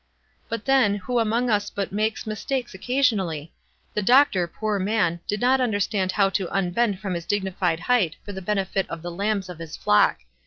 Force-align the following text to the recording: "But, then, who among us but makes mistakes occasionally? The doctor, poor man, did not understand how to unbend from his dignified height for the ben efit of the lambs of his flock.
"But, 0.49 0.65
then, 0.65 0.95
who 0.95 1.19
among 1.19 1.51
us 1.51 1.69
but 1.69 1.91
makes 1.91 2.25
mistakes 2.25 2.73
occasionally? 2.73 3.53
The 3.93 4.01
doctor, 4.01 4.47
poor 4.47 4.79
man, 4.79 5.19
did 5.27 5.39
not 5.41 5.61
understand 5.61 6.13
how 6.13 6.31
to 6.31 6.49
unbend 6.51 6.99
from 6.99 7.13
his 7.13 7.27
dignified 7.27 7.81
height 7.81 8.15
for 8.25 8.31
the 8.31 8.41
ben 8.41 8.57
efit 8.57 8.87
of 8.87 9.03
the 9.03 9.11
lambs 9.11 9.47
of 9.47 9.59
his 9.59 9.77
flock. 9.77 10.21